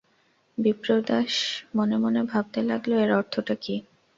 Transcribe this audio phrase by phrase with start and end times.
[0.57, 1.33] বিপ্রদাস
[1.75, 3.75] মনে মনে ভাবতে লাগল এর অর্থটা কী?